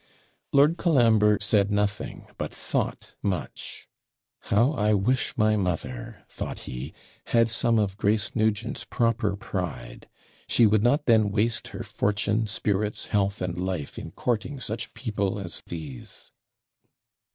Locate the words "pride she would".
9.35-10.81